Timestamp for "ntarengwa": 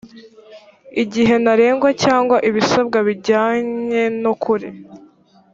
1.43-1.89